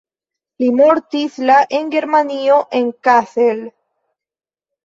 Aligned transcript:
Li 0.63 0.69
mortis 0.77 1.35
la 1.51 1.57
en 1.79 1.93
Germanio 1.97 2.57
en 2.81 2.89
Kassel. 3.09 3.63